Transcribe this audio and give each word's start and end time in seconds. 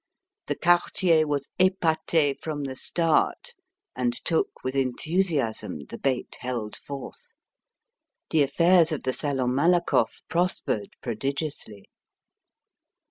The 0.47 0.55
quartier 0.55 1.27
was 1.27 1.47
épaté 1.59 2.35
from 2.39 2.63
the 2.63 2.73
start, 2.75 3.53
and 3.95 4.13
took 4.25 4.47
with 4.63 4.75
enthusiasm 4.75 5.85
the 5.89 5.99
bait 5.99 6.37
held 6.39 6.75
forth. 6.75 7.35
The 8.31 8.41
affairs 8.41 8.91
of 8.91 9.03
the 9.03 9.13
Salon 9.13 9.53
Malakoff 9.53 10.23
prospered 10.27 10.89
prodigiously. 11.03 11.87